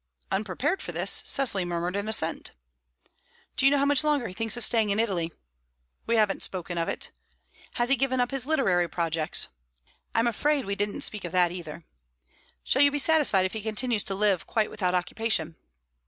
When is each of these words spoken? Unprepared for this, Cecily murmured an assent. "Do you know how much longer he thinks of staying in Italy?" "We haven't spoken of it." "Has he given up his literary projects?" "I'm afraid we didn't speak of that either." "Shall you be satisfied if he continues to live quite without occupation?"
Unprepared 0.31 0.81
for 0.81 0.91
this, 0.91 1.21
Cecily 1.27 1.63
murmured 1.63 1.95
an 1.95 2.07
assent. 2.09 2.53
"Do 3.55 3.67
you 3.67 3.71
know 3.71 3.77
how 3.77 3.85
much 3.85 4.03
longer 4.03 4.25
he 4.25 4.33
thinks 4.33 4.57
of 4.57 4.63
staying 4.65 4.89
in 4.89 4.99
Italy?" 4.99 5.31
"We 6.07 6.15
haven't 6.15 6.41
spoken 6.41 6.75
of 6.79 6.89
it." 6.89 7.11
"Has 7.75 7.89
he 7.89 7.95
given 7.95 8.19
up 8.19 8.31
his 8.31 8.47
literary 8.47 8.87
projects?" 8.89 9.47
"I'm 10.15 10.25
afraid 10.25 10.65
we 10.65 10.73
didn't 10.75 11.01
speak 11.01 11.23
of 11.23 11.33
that 11.33 11.51
either." 11.51 11.85
"Shall 12.63 12.81
you 12.81 12.89
be 12.89 12.97
satisfied 12.97 13.45
if 13.45 13.53
he 13.53 13.61
continues 13.61 14.01
to 14.05 14.15
live 14.15 14.47
quite 14.47 14.71
without 14.71 14.95
occupation?" 14.95 15.55